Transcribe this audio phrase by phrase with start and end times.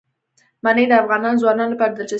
[0.63, 2.09] منی د افغان ځوانانو لپاره دلچسپي لري.